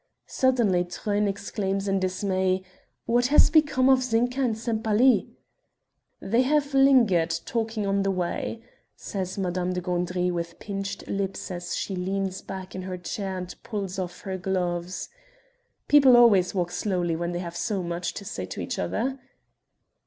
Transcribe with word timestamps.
Suddenly 0.25 0.85
Truyn 0.85 1.27
exclaims 1.27 1.87
in 1.87 1.99
dismay: 1.99 2.63
"What 3.05 3.27
has 3.27 3.51
become 3.51 3.87
of 3.87 4.01
Zinka 4.01 4.39
and 4.43 4.57
Sempaly?" 4.57 5.29
"They 6.19 6.41
have 6.41 6.73
lingered 6.73 7.29
talking 7.45 7.85
on 7.85 8.01
the 8.01 8.09
way," 8.09 8.63
says 8.95 9.37
Madame 9.37 9.73
de 9.73 9.79
Gandry 9.81 10.31
with 10.31 10.57
pinched 10.57 11.07
lips 11.07 11.51
as 11.51 11.75
she 11.75 11.95
leans 11.95 12.41
back 12.41 12.73
in 12.73 12.81
her 12.81 12.97
chair 12.97 13.37
and 13.37 13.53
pulls 13.61 13.99
off 13.99 14.21
her 14.21 14.39
gloves. 14.39 15.07
"People 15.87 16.17
always 16.17 16.55
walk 16.55 16.71
slowly 16.71 17.15
when 17.15 17.31
they 17.31 17.37
have 17.37 17.55
so 17.55 17.83
much 17.83 18.15
to 18.15 18.25
say 18.25 18.47
to 18.47 18.59
each 18.59 18.79
other." 18.79 19.19